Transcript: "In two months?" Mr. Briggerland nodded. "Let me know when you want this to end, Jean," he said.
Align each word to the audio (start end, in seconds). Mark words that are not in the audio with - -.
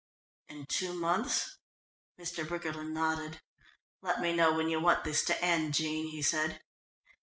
"In 0.49 0.65
two 0.65 0.93
months?" 0.95 1.59
Mr. 2.19 2.43
Briggerland 2.43 2.89
nodded. 2.91 3.39
"Let 4.01 4.19
me 4.19 4.33
know 4.33 4.51
when 4.51 4.67
you 4.67 4.79
want 4.79 5.03
this 5.03 5.23
to 5.25 5.39
end, 5.45 5.75
Jean," 5.75 6.07
he 6.07 6.23
said. 6.23 6.59